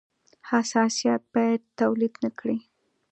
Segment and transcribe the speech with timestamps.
[0.49, 2.57] حساسیت باید تولید نه کړي.